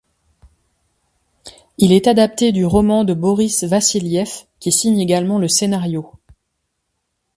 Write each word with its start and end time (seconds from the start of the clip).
Il 1.77 1.91
est 1.91 2.07
adapté 2.07 2.51
du 2.51 2.65
roman 2.65 3.03
de 3.03 3.13
Boris 3.13 3.63
Vassiliev 3.65 4.47
qui 4.59 4.71
signe 4.71 4.99
également 4.99 5.37
le 5.37 5.47
scénario. 5.47 6.11